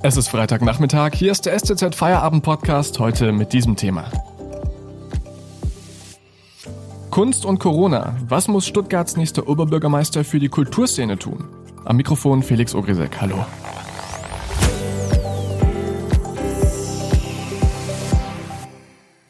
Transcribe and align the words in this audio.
Es 0.00 0.16
ist 0.16 0.28
Freitagnachmittag, 0.28 1.14
hier 1.14 1.32
ist 1.32 1.44
der 1.44 1.58
STZ 1.58 1.92
Feierabend 1.92 2.44
Podcast, 2.44 3.00
heute 3.00 3.32
mit 3.32 3.52
diesem 3.52 3.74
Thema. 3.74 4.04
Kunst 7.10 7.44
und 7.44 7.58
Corona. 7.58 8.16
Was 8.28 8.46
muss 8.46 8.64
Stuttgarts 8.64 9.16
nächster 9.16 9.48
Oberbürgermeister 9.48 10.22
für 10.22 10.38
die 10.38 10.48
Kulturszene 10.48 11.18
tun? 11.18 11.48
Am 11.84 11.96
Mikrofon 11.96 12.44
Felix 12.44 12.76
Ogrisek. 12.76 13.20
Hallo. 13.20 13.44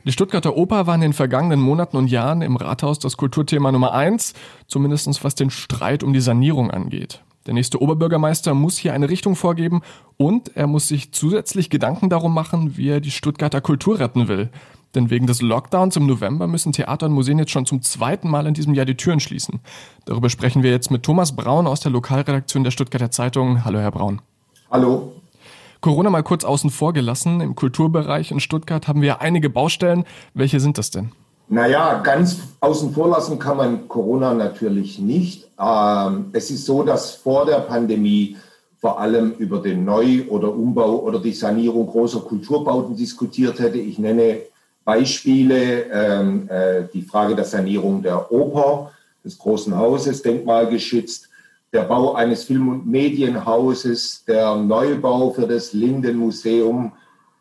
Die 0.04 0.12
Stuttgarter 0.12 0.54
Oper 0.54 0.86
war 0.86 0.94
in 0.96 1.00
den 1.00 1.12
vergangenen 1.14 1.60
Monaten 1.60 1.96
und 1.96 2.08
Jahren 2.08 2.42
im 2.42 2.56
Rathaus 2.56 2.98
das 2.98 3.16
Kulturthema 3.16 3.72
Nummer 3.72 3.94
eins, 3.94 4.34
zumindest 4.66 5.24
was 5.24 5.34
den 5.34 5.48
Streit 5.48 6.02
um 6.02 6.12
die 6.12 6.20
Sanierung 6.20 6.70
angeht. 6.70 7.22
Der 7.48 7.54
nächste 7.54 7.80
Oberbürgermeister 7.80 8.52
muss 8.52 8.76
hier 8.76 8.92
eine 8.92 9.08
Richtung 9.08 9.34
vorgeben 9.34 9.80
und 10.18 10.54
er 10.54 10.66
muss 10.66 10.86
sich 10.86 11.12
zusätzlich 11.12 11.70
Gedanken 11.70 12.10
darum 12.10 12.34
machen, 12.34 12.76
wie 12.76 12.90
er 12.90 13.00
die 13.00 13.10
Stuttgarter 13.10 13.62
Kultur 13.62 13.98
retten 13.98 14.28
will. 14.28 14.50
Denn 14.94 15.08
wegen 15.08 15.26
des 15.26 15.40
Lockdowns 15.40 15.96
im 15.96 16.04
November 16.06 16.46
müssen 16.46 16.72
Theater 16.72 17.06
und 17.06 17.12
Museen 17.12 17.38
jetzt 17.38 17.50
schon 17.50 17.64
zum 17.64 17.80
zweiten 17.80 18.28
Mal 18.28 18.46
in 18.46 18.52
diesem 18.52 18.74
Jahr 18.74 18.84
die 18.84 18.98
Türen 18.98 19.18
schließen. 19.18 19.60
Darüber 20.04 20.28
sprechen 20.28 20.62
wir 20.62 20.70
jetzt 20.70 20.90
mit 20.90 21.04
Thomas 21.04 21.34
Braun 21.34 21.66
aus 21.66 21.80
der 21.80 21.90
Lokalredaktion 21.90 22.64
der 22.64 22.70
Stuttgarter 22.70 23.10
Zeitung. 23.10 23.64
Hallo, 23.64 23.78
Herr 23.78 23.92
Braun. 23.92 24.20
Hallo. 24.70 25.12
Corona 25.80 26.10
mal 26.10 26.22
kurz 26.22 26.44
außen 26.44 26.68
vor 26.68 26.92
gelassen. 26.92 27.40
Im 27.40 27.54
Kulturbereich 27.54 28.30
in 28.30 28.40
Stuttgart 28.40 28.88
haben 28.88 29.00
wir 29.00 29.22
einige 29.22 29.48
Baustellen. 29.48 30.04
Welche 30.34 30.60
sind 30.60 30.76
das 30.76 30.90
denn? 30.90 31.12
Naja, 31.50 32.00
ganz 32.00 32.40
außen 32.60 32.92
vor 32.92 33.08
lassen 33.08 33.38
kann 33.38 33.56
man 33.56 33.88
Corona 33.88 34.34
natürlich 34.34 34.98
nicht. 34.98 35.48
Ähm, 35.58 36.26
es 36.32 36.50
ist 36.50 36.66
so, 36.66 36.82
dass 36.82 37.14
vor 37.14 37.46
der 37.46 37.60
Pandemie 37.60 38.36
vor 38.80 39.00
allem 39.00 39.32
über 39.38 39.58
den 39.58 39.84
Neu- 39.84 40.24
oder 40.28 40.52
Umbau 40.52 40.98
oder 41.00 41.18
die 41.18 41.32
Sanierung 41.32 41.86
großer 41.86 42.20
Kulturbauten 42.20 42.96
diskutiert 42.96 43.58
hätte. 43.58 43.78
Ich 43.78 43.98
nenne 43.98 44.42
Beispiele, 44.84 45.84
ähm, 45.90 46.48
äh, 46.48 46.84
die 46.92 47.02
Frage 47.02 47.34
der 47.34 47.44
Sanierung 47.44 48.02
der 48.02 48.30
Oper, 48.30 48.92
des 49.24 49.36
Großen 49.38 49.76
Hauses, 49.76 50.22
denkmalgeschützt, 50.22 51.28
der 51.72 51.82
Bau 51.82 52.14
eines 52.14 52.44
Film- 52.44 52.68
und 52.68 52.86
Medienhauses, 52.86 54.24
der 54.26 54.54
Neubau 54.54 55.30
für 55.30 55.46
das 55.46 55.72
Lindenmuseum. 55.72 56.92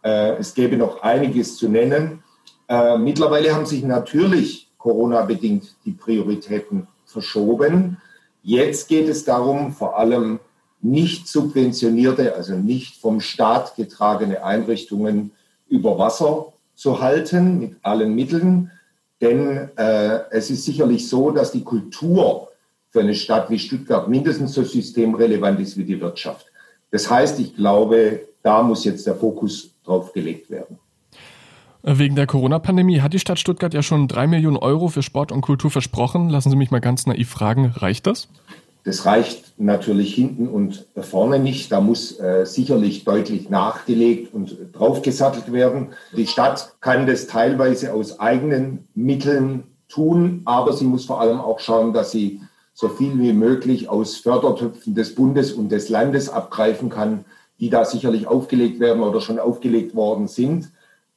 Äh, 0.02 0.38
es 0.38 0.54
gäbe 0.54 0.76
noch 0.76 1.02
einiges 1.02 1.58
zu 1.58 1.70
nennen. 1.70 2.24
Äh, 2.68 2.98
mittlerweile 2.98 3.54
haben 3.54 3.66
sich 3.66 3.84
natürlich 3.84 4.70
Corona-bedingt 4.78 5.76
die 5.86 5.92
Prioritäten 5.92 6.88
verschoben. 7.06 7.98
Jetzt 8.44 8.88
geht 8.88 9.08
es 9.08 9.26
darum, 9.26 9.74
vor 9.74 9.98
allem 9.98 10.40
nicht 10.82 11.28
subventionierte, 11.28 12.36
also 12.36 12.56
nicht 12.56 12.98
vom 12.98 13.20
Staat 13.20 13.76
getragene 13.76 14.44
Einrichtungen 14.44 15.32
über 15.68 15.98
Wasser 15.98 16.54
zu 16.76 17.02
halten 17.02 17.60
mit 17.60 17.76
allen 17.82 18.14
Mitteln. 18.16 18.72
Denn 19.20 19.70
äh, 19.76 20.20
es 20.30 20.50
ist 20.50 20.66
sicherlich 20.66 21.10
so, 21.10 21.32
dass 21.32 21.52
die 21.52 21.64
Kultur 21.64 22.50
für 22.90 23.00
eine 23.00 23.16
Stadt 23.16 23.50
wie 23.50 23.60
Stuttgart 23.60 24.08
mindestens 24.08 24.54
so 24.54 24.64
systemrelevant 24.64 25.60
ist 25.60 25.76
wie 25.78 25.84
die 25.84 26.00
Wirtschaft. 26.00 26.46
Das 26.92 27.10
heißt, 27.10 27.40
ich 27.40 27.56
glaube, 27.56 28.28
da 28.44 28.62
muss 28.64 28.86
jetzt 28.86 29.08
der 29.08 29.16
Fokus 29.16 29.72
drauf 29.84 30.14
gelegt 30.14 30.50
werden. 30.50 30.80
Wegen 31.90 32.18
der 32.18 32.28
Corona-Pandemie 32.28 33.00
hat 33.00 33.14
die 33.14 33.20
Stadt 33.20 33.40
Stuttgart 33.40 33.74
ja 33.74 33.82
schon 33.82 34.10
drei 34.10 34.28
Millionen 34.28 34.58
Euro 34.58 34.90
für 34.90 35.02
Sport 35.02 35.32
und 35.32 35.40
Kultur 35.40 35.72
versprochen. 35.72 36.28
Lassen 36.28 36.50
Sie 36.50 36.58
mich 36.58 36.70
mal 36.70 36.82
ganz 36.82 37.08
naiv 37.08 37.30
fragen, 37.30 37.72
reicht 37.78 38.08
das? 38.08 38.28
Das 38.84 39.06
reicht 39.06 39.54
natürlich 39.58 40.14
hinten 40.14 40.50
und 40.50 40.86
vorne 41.00 41.40
nicht. 41.40 41.72
Da 41.72 41.80
muss 41.80 42.20
äh, 42.20 42.46
sicherlich 42.46 43.06
deutlich 43.06 43.50
nachgelegt 43.50 44.34
und 44.34 44.58
draufgesattelt 44.74 45.54
werden. 45.54 45.94
Die 46.12 46.28
Stadt 46.28 46.74
kann 46.82 47.08
das 47.08 47.28
teilweise 47.28 47.94
aus 47.94 48.20
eigenen 48.20 48.90
Mitteln 48.94 49.64
tun, 49.88 50.42
aber 50.44 50.74
sie 50.74 50.84
muss 50.84 51.06
vor 51.06 51.22
allem 51.22 51.40
auch 51.40 51.62
schauen, 51.62 51.94
dass 51.94 52.12
sie 52.12 52.42
so 52.74 52.90
viel 52.90 53.18
wie 53.18 53.32
möglich 53.32 53.88
aus 53.88 54.18
Fördertöpfen 54.18 54.94
des 54.94 55.16
Bundes 55.16 55.54
und 55.54 55.70
des 55.70 55.88
Landes 55.88 56.28
abgreifen 56.28 56.90
kann, 56.90 57.24
die 57.62 57.70
da 57.70 57.86
sicherlich 57.86 58.28
aufgelegt 58.28 58.82
werden 58.82 59.04
oder 59.04 59.22
schon 59.22 59.40
aufgelegt 59.40 59.96
worden 59.96 60.28
sind. 60.28 60.70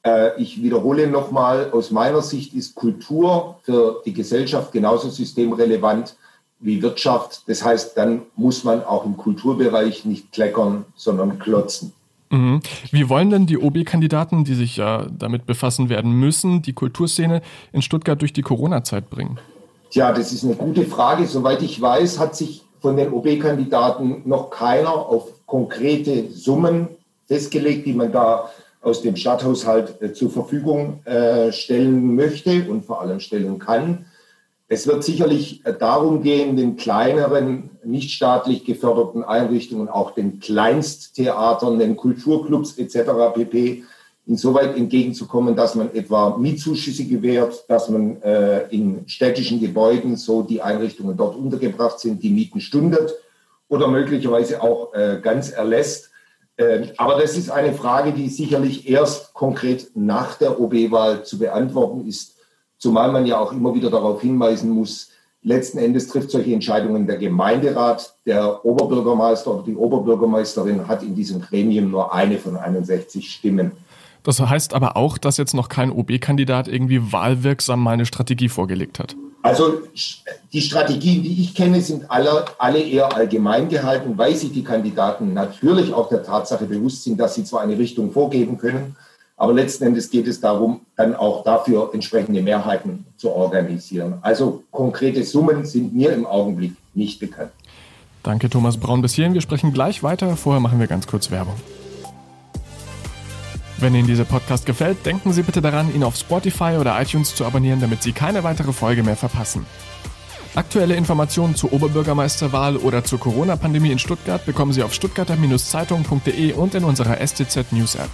Äh, 0.03 0.41
ich 0.41 0.61
wiederhole 0.61 1.07
nochmal, 1.07 1.71
aus 1.71 1.91
meiner 1.91 2.21
Sicht 2.21 2.53
ist 2.53 2.75
Kultur 2.75 3.59
für 3.63 4.01
die 4.05 4.13
Gesellschaft 4.13 4.71
genauso 4.71 5.09
systemrelevant 5.09 6.15
wie 6.59 6.81
Wirtschaft. 6.81 7.43
Das 7.47 7.63
heißt, 7.63 7.97
dann 7.97 8.23
muss 8.35 8.63
man 8.63 8.83
auch 8.83 9.05
im 9.05 9.17
Kulturbereich 9.17 10.05
nicht 10.05 10.31
kleckern, 10.31 10.85
sondern 10.95 11.39
klotzen. 11.39 11.93
Mhm. 12.29 12.61
Wie 12.91 13.09
wollen 13.09 13.29
denn 13.29 13.45
die 13.45 13.57
OB-Kandidaten, 13.57 14.45
die 14.45 14.55
sich 14.55 14.77
ja 14.77 15.05
damit 15.11 15.45
befassen 15.45 15.89
werden 15.89 16.13
müssen, 16.13 16.61
die 16.61 16.73
Kulturszene 16.73 17.41
in 17.73 17.81
Stuttgart 17.81 18.19
durch 18.21 18.31
die 18.31 18.41
Corona-Zeit 18.41 19.09
bringen? 19.09 19.37
Tja, 19.89 20.13
das 20.13 20.31
ist 20.31 20.45
eine 20.45 20.55
gute 20.55 20.85
Frage. 20.85 21.27
Soweit 21.27 21.61
ich 21.61 21.81
weiß, 21.81 22.19
hat 22.19 22.35
sich 22.35 22.63
von 22.79 22.95
den 22.95 23.11
OB-Kandidaten 23.11 24.21
noch 24.25 24.49
keiner 24.49 24.93
auf 24.93 25.45
konkrete 25.45 26.31
Summen 26.31 26.87
festgelegt, 27.27 27.85
die 27.85 27.93
man 27.93 28.11
da 28.11 28.49
aus 28.81 29.01
dem 29.01 29.15
Stadthaushalt 29.15 30.01
äh, 30.01 30.13
zur 30.13 30.31
Verfügung 30.31 31.05
äh, 31.05 31.51
stellen 31.51 32.15
möchte 32.15 32.69
und 32.69 32.85
vor 32.85 33.01
allem 33.01 33.19
stellen 33.19 33.59
kann. 33.59 34.05
Es 34.67 34.87
wird 34.87 35.03
sicherlich 35.03 35.65
äh, 35.65 35.73
darum 35.77 36.23
gehen, 36.23 36.55
den 36.55 36.77
kleineren, 36.77 37.71
nicht 37.83 38.11
staatlich 38.11 38.65
geförderten 38.65 39.23
Einrichtungen, 39.23 39.89
auch 39.89 40.11
den 40.11 40.39
Kleinsttheatern, 40.39 41.77
den 41.77 41.95
Kulturclubs 41.95 42.77
etc. 42.77 43.33
pp. 43.35 43.83
insoweit 44.25 44.75
entgegenzukommen, 44.75 45.55
dass 45.55 45.75
man 45.75 45.93
etwa 45.93 46.37
Mietzuschüsse 46.37 47.05
gewährt, 47.05 47.65
dass 47.67 47.89
man 47.89 48.21
äh, 48.21 48.67
in 48.69 49.03
städtischen 49.07 49.59
Gebäuden 49.59 50.15
so 50.15 50.41
die 50.41 50.61
Einrichtungen 50.61 51.17
dort 51.17 51.35
untergebracht 51.35 51.99
sind, 51.99 52.23
die 52.23 52.29
Mieten 52.29 52.61
stundet 52.61 53.13
oder 53.67 53.87
möglicherweise 53.87 54.61
auch 54.61 54.93
äh, 54.93 55.19
ganz 55.21 55.51
erlässt 55.51 56.10
aber 56.97 57.19
das 57.19 57.37
ist 57.37 57.49
eine 57.49 57.73
Frage, 57.73 58.11
die 58.11 58.29
sicherlich 58.29 58.87
erst 58.87 59.33
konkret 59.33 59.91
nach 59.95 60.35
der 60.35 60.59
OB-Wahl 60.59 61.23
zu 61.23 61.39
beantworten 61.39 62.07
ist, 62.07 62.35
zumal 62.77 63.11
man 63.11 63.25
ja 63.25 63.39
auch 63.39 63.51
immer 63.51 63.73
wieder 63.73 63.89
darauf 63.89 64.21
hinweisen 64.21 64.69
muss, 64.69 65.09
letzten 65.43 65.79
Endes 65.79 66.07
trifft 66.07 66.31
solche 66.31 66.53
Entscheidungen 66.53 67.07
der 67.07 67.17
Gemeinderat. 67.17 68.15
Der 68.25 68.63
Oberbürgermeister 68.65 69.55
oder 69.55 69.63
die 69.63 69.75
Oberbürgermeisterin 69.75 70.87
hat 70.87 71.03
in 71.03 71.15
diesem 71.15 71.41
Gremium 71.41 71.89
nur 71.89 72.13
eine 72.13 72.37
von 72.37 72.57
61 72.57 73.31
Stimmen. 73.31 73.71
Das 74.23 74.39
heißt 74.39 74.75
aber 74.75 74.97
auch, 74.97 75.17
dass 75.17 75.37
jetzt 75.37 75.55
noch 75.55 75.67
kein 75.67 75.91
OB-Kandidat 75.91 76.67
irgendwie 76.67 77.11
wahlwirksam 77.11 77.81
mal 77.81 77.91
eine 77.91 78.05
Strategie 78.05 78.49
vorgelegt 78.49 78.99
hat. 78.99 79.15
Also 79.43 79.81
die 80.53 80.61
Strategien, 80.61 81.23
die 81.23 81.41
ich 81.41 81.55
kenne, 81.55 81.81
sind 81.81 82.09
alle, 82.09 82.45
alle 82.59 82.79
eher 82.79 83.15
allgemein 83.15 83.69
gehalten, 83.69 84.17
weil 84.17 84.35
sich 84.35 84.51
die 84.51 84.63
Kandidaten 84.63 85.33
natürlich 85.33 85.93
auch 85.93 86.09
der 86.09 86.23
Tatsache 86.23 86.65
bewusst 86.65 87.03
sind, 87.03 87.19
dass 87.19 87.35
sie 87.35 87.43
zwar 87.43 87.61
eine 87.61 87.77
Richtung 87.77 88.11
vorgeben 88.11 88.57
können, 88.57 88.95
aber 89.37 89.53
letzten 89.53 89.85
Endes 89.85 90.11
geht 90.11 90.27
es 90.27 90.39
darum, 90.39 90.81
dann 90.95 91.15
auch 91.15 91.43
dafür 91.43 91.89
entsprechende 91.93 92.43
Mehrheiten 92.43 93.07
zu 93.17 93.31
organisieren. 93.31 94.19
Also 94.21 94.63
konkrete 94.69 95.23
Summen 95.23 95.65
sind 95.65 95.95
mir 95.95 96.13
im 96.13 96.27
Augenblick 96.27 96.73
nicht 96.93 97.19
bekannt. 97.19 97.51
Danke, 98.21 98.51
Thomas 98.51 98.77
Braun. 98.77 99.01
Bis 99.01 99.13
hierhin. 99.13 99.33
Wir 99.33 99.41
sprechen 99.41 99.73
gleich 99.73 100.03
weiter. 100.03 100.37
Vorher 100.37 100.59
machen 100.59 100.79
wir 100.79 100.85
ganz 100.85 101.07
kurz 101.07 101.31
Werbung. 101.31 101.55
Wenn 103.81 103.95
Ihnen 103.95 104.05
dieser 104.05 104.25
Podcast 104.25 104.67
gefällt, 104.67 105.07
denken 105.07 105.33
Sie 105.33 105.41
bitte 105.41 105.59
daran, 105.59 105.91
ihn 105.91 106.03
auf 106.03 106.15
Spotify 106.15 106.77
oder 106.79 107.01
iTunes 107.01 107.33
zu 107.33 107.45
abonnieren, 107.45 107.81
damit 107.81 108.03
Sie 108.03 108.11
keine 108.11 108.43
weitere 108.43 108.73
Folge 108.73 109.01
mehr 109.01 109.15
verpassen. 109.15 109.65
Aktuelle 110.53 110.93
Informationen 110.95 111.55
zur 111.55 111.73
Oberbürgermeisterwahl 111.73 112.77
oder 112.77 113.03
zur 113.03 113.19
Corona-Pandemie 113.19 113.91
in 113.91 113.97
Stuttgart 113.97 114.45
bekommen 114.45 114.71
Sie 114.71 114.83
auf 114.83 114.93
stuttgarter-zeitung.de 114.93 116.53
und 116.53 116.75
in 116.75 116.83
unserer 116.83 117.25
STZ 117.25 117.71
News 117.71 117.95
App. 117.95 118.09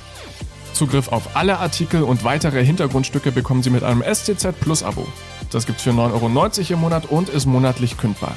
Zugriff 0.72 1.10
auf 1.10 1.36
alle 1.36 1.58
Artikel 1.58 2.02
und 2.02 2.24
weitere 2.24 2.64
Hintergrundstücke 2.64 3.34
bekommen 3.34 3.62
Sie 3.62 3.70
mit 3.70 3.84
einem 3.84 4.04
STZ 4.04 4.58
Plus 4.62 4.84
Abo. 4.84 5.06
Das 5.52 5.66
gibt's 5.66 5.84
für 5.84 5.90
9,90 5.90 5.94
Euro 6.02 6.74
im 6.74 6.80
Monat 6.80 7.06
und 7.08 7.28
ist 7.28 7.46
monatlich 7.46 7.98
kündbar. 7.98 8.36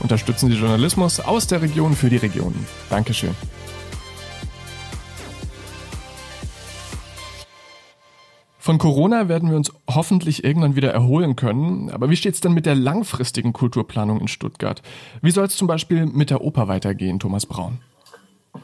Unterstützen 0.00 0.50
Sie 0.50 0.56
Journalismus 0.56 1.18
aus 1.20 1.46
der 1.46 1.62
Region 1.62 1.96
für 1.96 2.10
die 2.10 2.18
Regionen. 2.18 2.66
Dankeschön. 2.90 3.34
Von 8.60 8.78
Corona 8.78 9.28
werden 9.28 9.50
wir 9.50 9.56
uns 9.56 9.72
hoffentlich 9.88 10.42
irgendwann 10.42 10.74
wieder 10.74 10.92
erholen 10.92 11.36
können. 11.36 11.90
Aber 11.90 12.10
wie 12.10 12.16
steht 12.16 12.34
es 12.34 12.40
denn 12.40 12.52
mit 12.52 12.66
der 12.66 12.74
langfristigen 12.74 13.52
Kulturplanung 13.52 14.20
in 14.20 14.28
Stuttgart? 14.28 14.82
Wie 15.22 15.30
soll 15.30 15.46
es 15.46 15.56
zum 15.56 15.68
Beispiel 15.68 16.06
mit 16.06 16.30
der 16.30 16.42
Oper 16.42 16.66
weitergehen, 16.66 17.20
Thomas 17.20 17.46
Braun? 17.46 17.78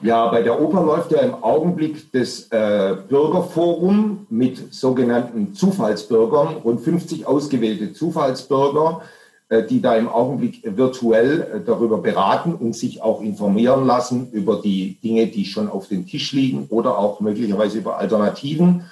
Ja, 0.03 0.27
bei 0.29 0.43
der 0.43 0.61
Oper 0.61 0.83
läuft 0.83 1.13
ja 1.13 1.21
im 1.21 1.35
Augenblick 1.35 2.11
das 2.13 2.49
äh, 2.51 2.97
Bürgerforum 3.09 4.27
mit 4.29 4.75
sogenannten 4.75 5.55
Zufallsbürgern, 5.55 6.57
rund 6.65 6.81
50 6.81 7.27
ausgewählte 7.27 7.93
Zufallsbürger. 7.93 9.03
äh, 9.51 9.63
die 9.63 9.81
da 9.81 9.95
im 9.95 10.09
Augenblick 10.09 10.63
virtuell 10.65 11.43
äh, 11.43 11.61
darüber 11.65 11.99
beraten 11.99 12.55
und 12.55 12.75
sich 12.75 13.03
auch 13.03 13.21
informieren 13.21 13.87
lassen 13.87 14.31
über 14.33 14.61
die 14.61 14.99
Dinge, 15.03 15.27
die 15.27 15.45
schon 15.45 15.69
auf 15.69 15.89
dem 15.89 16.07
Tisch 16.07 16.33
liegen 16.33 16.67
oder 16.71 16.99
auch 16.99 17.21
möglicherweise 17.21 17.79
über 17.79 17.99
Alternativen. 17.99 18.85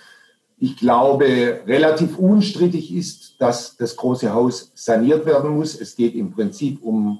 Ich 0.62 0.76
glaube, 0.76 1.58
relativ 1.66 2.18
unstrittig 2.18 2.94
ist, 2.94 3.34
dass 3.40 3.76
das 3.76 3.96
große 3.96 4.32
Haus 4.32 4.70
saniert 4.76 5.26
werden 5.26 5.50
muss. 5.56 5.74
Es 5.74 5.96
geht 5.96 6.14
im 6.14 6.30
Prinzip 6.30 6.84
um 6.84 7.18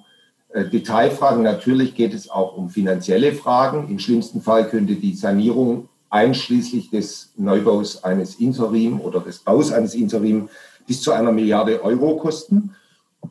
äh, 0.50 0.64
Detailfragen. 0.64 1.42
Natürlich 1.42 1.96
geht 1.96 2.14
es 2.14 2.30
auch 2.30 2.56
um 2.56 2.70
finanzielle 2.70 3.32
Fragen. 3.32 3.88
Im 3.88 3.98
schlimmsten 3.98 4.42
Fall 4.42 4.68
könnte 4.68 4.94
die 4.94 5.16
Sanierung 5.16 5.88
einschließlich 6.08 6.90
des 6.90 7.32
Neubaus 7.36 8.04
eines 8.04 8.36
Interim 8.36 9.00
oder 9.00 9.18
des 9.18 9.40
Baus 9.40 9.72
eines 9.72 9.96
Interim 9.96 10.48
bis 10.86 11.02
zu 11.02 11.10
einer 11.10 11.32
Milliarde 11.32 11.82
Euro 11.82 12.18
kosten. 12.18 12.76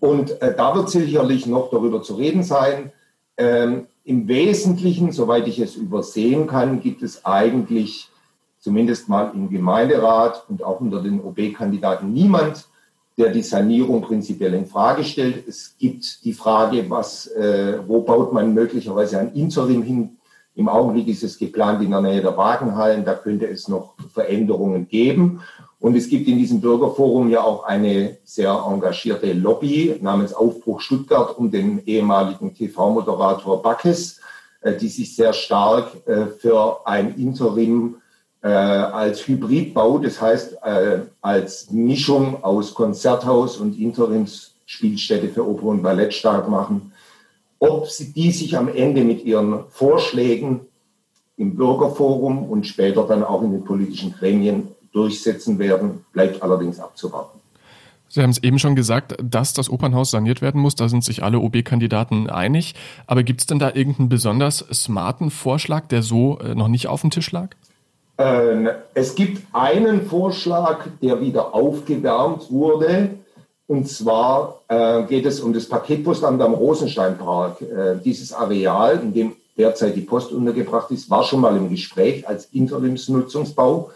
Und 0.02 0.42
äh, 0.42 0.54
da 0.54 0.76
wird 0.76 0.90
sicherlich 0.90 1.46
noch 1.46 1.70
darüber 1.70 2.04
zu 2.04 2.16
reden 2.16 2.44
sein. 2.44 2.92
Ähm, 3.38 3.88
Im 4.04 4.28
Wesentlichen, 4.28 5.14
soweit 5.14 5.48
ich 5.48 5.60
es 5.60 5.78
übersehen 5.78 6.48
kann, 6.48 6.82
gibt 6.82 7.02
es 7.02 7.24
eigentlich 7.24 8.11
zumindest 8.62 9.10
mal 9.10 9.32
im 9.34 9.50
Gemeinderat 9.50 10.46
und 10.48 10.64
auch 10.64 10.80
unter 10.80 11.02
den 11.02 11.20
OB-Kandidaten 11.20 12.14
niemand, 12.14 12.68
der 13.18 13.32
die 13.32 13.42
Sanierung 13.42 14.02
prinzipiell 14.02 14.54
in 14.54 14.66
Frage 14.66 15.04
stellt. 15.04 15.48
Es 15.48 15.76
gibt 15.78 16.24
die 16.24 16.34
Frage, 16.34 16.90
was, 16.90 17.28
äh, 17.28 17.80
wo 17.86 18.02
baut 18.02 18.32
man 18.32 18.54
möglicherweise 18.54 19.20
ein 19.20 19.34
Interim 19.34 19.84
hin? 19.84 20.18
Im 20.56 20.70
Augenblick 20.70 21.08
ist 21.08 21.24
es 21.24 21.38
geplant 21.38 21.82
in 21.82 21.92
der 21.92 22.02
Nähe 22.02 22.22
der 22.22 22.38
Wagenhallen. 22.38 23.04
Da 23.04 23.16
könnte 23.16 23.48
es 23.48 23.68
noch 23.68 23.96
Veränderungen 24.14 24.88
geben. 24.88 25.42
Und 25.80 25.96
es 25.96 26.10
gibt 26.10 26.28
in 26.28 26.38
diesem 26.38 26.62
Bürgerforum 26.62 27.30
ja 27.30 27.42
auch 27.42 27.64
eine 27.64 28.18
sehr 28.24 28.52
engagierte 28.52 29.34
Lobby 29.34 29.98
namens 30.02 30.34
Aufbruch 30.34 30.82
Stuttgart 30.82 31.38
um 31.38 31.50
den 31.50 31.84
ehemaligen 31.86 32.54
TV-Moderator 32.54 33.62
Backes, 33.62 34.20
äh, 34.62 34.76
die 34.78 34.90
sich 34.90 35.16
sehr 35.16 35.34
stark 35.34 36.08
äh, 36.08 36.28
für 36.28 36.86
ein 36.86 37.16
Interim 37.16 37.96
äh, 38.42 38.48
als 38.48 39.28
Hybridbau, 39.28 40.00
das 40.00 40.20
heißt 40.22 40.58
als 41.22 41.70
Mischung 41.72 42.44
aus 42.44 42.74
Konzerthaus 42.74 43.58
und 43.58 43.80
Interimsspielstätte 43.80 45.30
für 45.30 45.48
Oper 45.48 45.66
und 45.66 45.84
Ballett 45.84 46.14
stark 46.14 46.50
machen. 46.50 46.92
Ob 47.60 47.88
sie 47.88 48.12
die 48.12 48.32
sich 48.32 48.58
am 48.58 48.68
Ende 48.68 49.04
mit 49.04 49.24
ihren 49.24 49.66
Vorschlägen 49.70 50.62
im 51.38 51.56
Bürgerforum 51.56 52.50
und 52.50 52.66
später 52.66 53.06
dann 53.06 53.24
auch 53.24 53.44
in 53.44 53.52
den 53.52 53.64
politischen 53.64 54.14
Gremien 54.14 54.70
durchsetzen 54.92 55.60
werden, 55.60 56.06
bleibt 56.12 56.42
allerdings 56.42 56.80
abzuwarten. 56.80 57.40
Sie 58.08 58.22
haben 58.22 58.32
es 58.32 58.44
eben 58.44 58.60
schon 58.60 58.76
gesagt, 58.76 59.16
dass 59.24 59.54
das 59.54 59.70
Opernhaus 59.70 60.12
saniert 60.12 60.42
werden 60.42 60.60
muss. 60.60 60.76
Da 60.76 60.90
sind 60.90 61.04
sich 61.04 61.24
alle 61.24 61.40
OB-Kandidaten 61.40 62.30
einig. 62.30 62.76
Aber 63.08 63.24
gibt 63.24 63.40
es 63.40 63.48
denn 63.48 63.58
da 63.58 63.72
irgendeinen 63.74 64.10
besonders 64.10 64.66
smarten 64.74 65.32
Vorschlag, 65.32 65.88
der 65.88 66.04
so 66.04 66.38
äh, 66.40 66.54
noch 66.54 66.68
nicht 66.68 66.88
auf 66.88 67.02
dem 67.02 67.10
Tisch 67.10 67.32
lag? 67.32 67.56
Ähm, 68.18 68.70
es 68.94 69.16
gibt 69.16 69.44
einen 69.54 70.06
Vorschlag, 70.06 70.86
der 71.02 71.22
wieder 71.22 71.54
aufgewärmt 71.56 72.52
wurde. 72.52 73.12
Und 73.68 73.88
zwar 73.88 74.62
äh, 74.68 75.04
geht 75.04 75.26
es 75.26 75.40
um 75.40 75.54
das 75.54 75.68
Paketpostamt 75.68 76.42
am 76.42 76.54
Rosensteinpark. 76.54 77.62
Äh, 77.62 77.96
dieses 78.04 78.34
Areal, 78.34 79.00
in 79.02 79.14
dem 79.14 79.36
derzeit 79.58 79.96
die 79.96 80.02
Post 80.02 80.32
untergebracht 80.32 80.92
ist, 80.92 81.10
war 81.10 81.24
schon 81.24 81.42
mal 81.42 81.56
im 81.56 81.70
Gespräch 81.70 82.28
als 82.28 82.46
Interimsnutzungsbau 82.52 83.92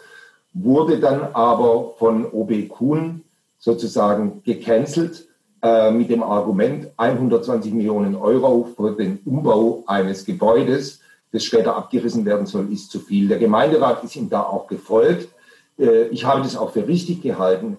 wurde 0.55 0.99
dann 0.99 1.33
aber 1.33 1.93
von 1.99 2.25
OB 2.31 2.69
Kuhn 2.69 3.23
sozusagen 3.59 4.41
gecancelt 4.43 5.27
äh, 5.61 5.91
mit 5.91 6.09
dem 6.09 6.23
Argument 6.23 6.87
120 6.97 7.73
Millionen 7.73 8.15
Euro 8.15 8.69
für 8.75 8.91
den 8.95 9.19
Umbau 9.25 9.83
eines 9.85 10.25
Gebäudes, 10.25 11.01
das 11.31 11.43
später 11.43 11.75
abgerissen 11.75 12.25
werden 12.25 12.45
soll, 12.45 12.71
ist 12.71 12.91
zu 12.91 12.99
viel. 12.99 13.27
Der 13.27 13.39
Gemeinderat 13.39 14.03
ist 14.03 14.15
ihm 14.15 14.29
da 14.29 14.43
auch 14.43 14.67
gefolgt. 14.67 15.29
Äh, 15.77 16.07
ich 16.07 16.25
habe 16.25 16.41
das 16.41 16.55
auch 16.55 16.71
für 16.71 16.87
richtig 16.87 17.21
gehalten. 17.21 17.77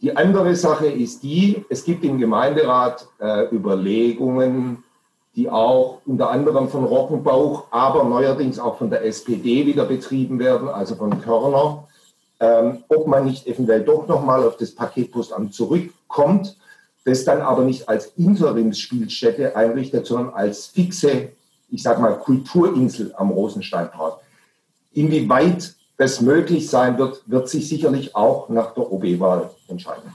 Die 0.00 0.16
andere 0.16 0.56
Sache 0.56 0.86
ist 0.86 1.22
die, 1.22 1.64
es 1.68 1.84
gibt 1.84 2.04
im 2.04 2.18
Gemeinderat 2.18 3.06
äh, 3.20 3.54
Überlegungen, 3.54 4.82
die 5.36 5.48
auch 5.48 6.00
unter 6.04 6.30
anderem 6.30 6.68
von 6.68 6.84
Rockenbauch, 6.84 7.68
aber 7.70 8.04
neuerdings 8.04 8.58
auch 8.58 8.78
von 8.78 8.90
der 8.90 9.04
SPD 9.04 9.64
wieder 9.64 9.84
betrieben 9.84 10.38
werden, 10.38 10.68
also 10.68 10.96
von 10.96 11.20
Körner, 11.22 11.88
ähm, 12.40 12.84
ob 12.88 13.06
man 13.06 13.24
nicht 13.24 13.46
eventuell 13.46 13.82
doch 13.84 14.08
nochmal 14.08 14.44
auf 14.46 14.56
das 14.56 14.74
Paketpostamt 14.74 15.54
zurückkommt, 15.54 16.56
das 17.04 17.24
dann 17.24 17.40
aber 17.40 17.62
nicht 17.62 17.88
als 17.88 18.06
Interimsspielstätte 18.16 19.56
einrichtet, 19.56 20.06
sondern 20.06 20.34
als 20.34 20.66
fixe, 20.66 21.30
ich 21.72 21.82
sage 21.82 22.00
mal, 22.00 22.18
Kulturinsel 22.18 23.14
am 23.16 23.30
Rosensteinpark. 23.30 24.18
Inwieweit 24.92 25.74
das 25.96 26.20
möglich 26.20 26.68
sein 26.68 26.98
wird, 26.98 27.22
wird 27.26 27.48
sich 27.48 27.68
sicherlich 27.68 28.14
auch 28.14 28.48
nach 28.48 28.74
der 28.74 28.92
OB-Wahl 28.92 29.50
entscheiden. 29.68 30.14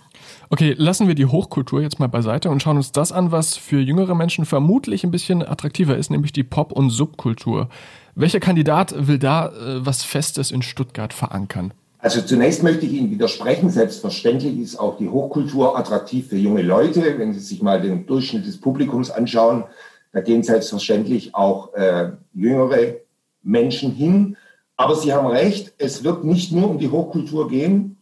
Okay, 0.50 0.76
lassen 0.78 1.08
wir 1.08 1.16
die 1.16 1.26
Hochkultur 1.26 1.82
jetzt 1.82 2.00
mal 2.00 2.08
beiseite 2.08 2.50
und 2.50 2.62
schauen 2.62 2.78
uns 2.78 2.92
das 2.92 3.12
an, 3.12 3.32
was 3.32 3.58
für 3.58 3.80
jüngere 3.80 4.16
Menschen 4.16 4.46
vermutlich 4.46 5.04
ein 5.04 5.12
bisschen 5.12 5.46
attraktiver 5.46 5.98
ist, 5.98 6.10
nämlich 6.12 6.32
die 6.32 6.44
Pop- 6.44 6.72
und 6.72 6.90
Subkultur. 6.90 7.70
Welcher 8.16 8.40
Kandidat 8.40 9.08
will 9.08 9.20
da 9.20 9.48
äh, 9.48 9.86
was 9.86 10.04
Festes 10.04 10.52
in 10.52 10.62
Stuttgart 10.62 11.14
verankern? 11.14 11.74
Also 12.00 12.22
zunächst 12.22 12.64
möchte 12.64 12.86
ich 12.86 12.94
Ihnen 12.94 13.12
widersprechen. 13.12 13.70
Selbstverständlich 13.70 14.60
ist 14.60 14.78
auch 14.78 14.98
die 14.98 15.10
Hochkultur 15.10 15.78
attraktiv 15.78 16.28
für 16.28 16.38
junge 16.38 16.62
Leute. 16.62 17.18
Wenn 17.18 17.34
Sie 17.34 17.40
sich 17.40 17.62
mal 17.62 17.82
den 17.82 18.06
Durchschnitt 18.06 18.46
des 18.46 18.60
Publikums 18.60 19.10
anschauen, 19.10 19.64
da 20.12 20.22
gehen 20.22 20.44
selbstverständlich 20.44 21.36
auch 21.36 21.74
äh, 21.74 22.12
jüngere 22.34 22.96
Menschen 23.44 23.92
hin. 23.92 24.38
Aber 24.76 24.96
Sie 24.96 25.14
haben 25.14 25.28
recht, 25.28 25.74
es 25.78 26.04
wird 26.04 26.24
nicht 26.24 26.52
nur 26.52 26.70
um 26.70 26.78
die 26.78 26.90
Hochkultur 26.90 27.50
gehen. 27.50 27.98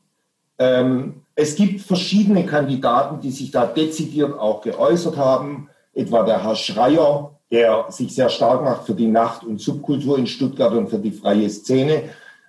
Ähm, 0.59 1.21
es 1.35 1.55
gibt 1.55 1.81
verschiedene 1.81 2.45
Kandidaten, 2.45 3.19
die 3.19 3.31
sich 3.31 3.51
da 3.51 3.65
dezidiert 3.65 4.37
auch 4.37 4.61
geäußert 4.61 5.17
haben, 5.17 5.69
etwa 5.93 6.23
der 6.23 6.43
Herr 6.43 6.55
Schreier, 6.55 7.31
der 7.51 7.85
sich 7.89 8.15
sehr 8.15 8.29
stark 8.29 8.63
macht 8.63 8.85
für 8.85 8.93
die 8.93 9.07
Nacht- 9.07 9.43
und 9.43 9.59
Subkultur 9.59 10.17
in 10.17 10.27
Stuttgart 10.27 10.73
und 10.73 10.89
für 10.89 10.99
die 10.99 11.11
freie 11.11 11.49
Szene. 11.49 12.03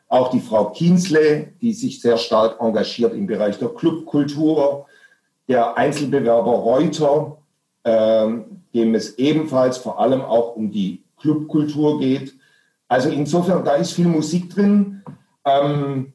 Auch 0.09 0.31
die 0.31 0.41
Frau 0.41 0.71
Kienzle, 0.71 1.49
die 1.61 1.73
sich 1.73 2.01
sehr 2.01 2.17
stark 2.17 2.61
engagiert 2.61 3.13
im 3.13 3.27
Bereich 3.27 3.59
der 3.59 3.69
Clubkultur. 3.69 4.87
Der 5.49 5.77
Einzelbewerber 5.77 6.53
Reuter, 6.53 7.39
ähm, 7.87 8.63
dem 8.75 8.95
es 8.95 9.17
ebenfalls 9.17 9.79
vor 9.79 10.01
allem 10.01 10.21
auch 10.21 10.57
um 10.57 10.71
die 10.73 11.05
Clubkultur 11.19 12.01
geht. 12.01 12.35
Also 12.89 13.09
insofern, 13.09 13.65
da 13.65 13.77
ist 13.77 13.93
viel 13.93 14.09
Musik 14.09 14.51
drin. 14.51 15.03
Ähm, 15.45 16.13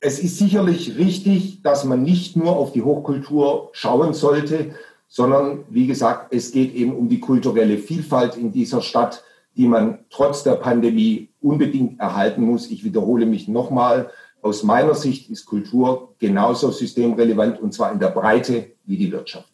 es 0.00 0.18
ist 0.18 0.38
sicherlich 0.38 0.96
richtig, 0.96 1.62
dass 1.62 1.84
man 1.84 2.02
nicht 2.02 2.34
nur 2.34 2.56
auf 2.56 2.72
die 2.72 2.82
Hochkultur 2.82 3.68
schauen 3.72 4.14
sollte, 4.14 4.74
sondern 5.06 5.64
wie 5.68 5.86
gesagt, 5.86 6.34
es 6.34 6.50
geht 6.50 6.74
eben 6.74 6.96
um 6.96 7.08
die 7.10 7.20
kulturelle 7.20 7.76
Vielfalt 7.76 8.36
in 8.36 8.50
dieser 8.50 8.80
Stadt, 8.80 9.22
die 9.54 9.68
man 9.68 9.98
trotz 10.08 10.42
der 10.42 10.54
Pandemie 10.54 11.28
unbedingt 11.42 12.00
erhalten 12.00 12.42
muss. 12.42 12.70
Ich 12.70 12.84
wiederhole 12.84 13.26
mich 13.26 13.48
nochmal. 13.48 14.10
Aus 14.40 14.62
meiner 14.62 14.94
Sicht 14.94 15.30
ist 15.30 15.44
Kultur 15.44 16.14
genauso 16.18 16.70
systemrelevant 16.70 17.60
und 17.60 17.74
zwar 17.74 17.92
in 17.92 17.98
der 17.98 18.08
Breite 18.08 18.72
wie 18.86 18.96
die 18.96 19.12
Wirtschaft. 19.12 19.51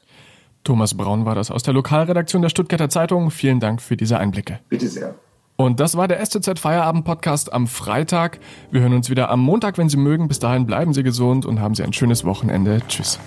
Thomas 0.69 0.93
Braun 0.93 1.25
war 1.25 1.35
das 1.35 1.51
aus 1.51 1.63
der 1.63 1.73
Lokalredaktion 1.73 2.43
der 2.43 2.51
Stuttgarter 2.51 2.91
Zeitung. 2.91 3.31
Vielen 3.31 3.59
Dank 3.59 3.81
für 3.81 3.97
diese 3.97 4.19
Einblicke. 4.19 4.61
Bitte 4.69 4.87
sehr. 4.87 5.15
Und 5.57 5.81
das 5.81 5.97
war 5.97 6.09
der 6.09 6.23
STZ 6.23 6.59
Feierabend 6.59 7.07
Podcast 7.07 7.55
am 7.55 7.67
Freitag. 7.67 8.39
Wir 8.71 8.83
hören 8.83 8.93
uns 8.93 9.09
wieder 9.09 9.31
am 9.31 9.41
Montag, 9.41 9.79
wenn 9.79 9.89
Sie 9.89 9.97
mögen. 9.97 10.29
Bis 10.29 10.41
dahin 10.41 10.67
bleiben 10.67 10.93
Sie 10.93 11.03
gesund 11.03 11.47
und 11.47 11.59
haben 11.59 11.75
Sie 11.75 11.83
ein 11.85 11.95
schönes 11.95 12.27
Wochenende. 12.27 12.83
Tschüss. 12.87 13.19